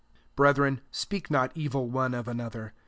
11 0.33 0.35
Brethren, 0.35 0.81
speak 0.89 1.29
not 1.29 1.51
evil 1.53 1.87
one 1.87 2.15
of 2.15 2.27
another. 2.27 2.73